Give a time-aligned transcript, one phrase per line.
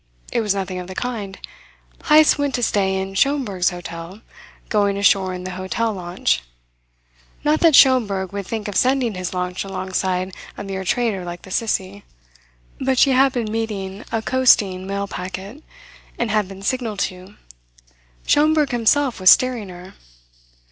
[0.33, 1.37] It was nothing of the kind.
[2.05, 4.21] Heyst went to stay in Schomberg's hotel,
[4.67, 6.41] going ashore in the hotel launch.
[7.43, 11.51] Not that Schomberg would think of sending his launch alongside a mere trader like the
[11.51, 12.03] Sissie.
[12.79, 15.61] But she had been meeting a coasting mail packet,
[16.17, 17.35] and had been signalled to.
[18.25, 19.93] Schomberg himself was steering her.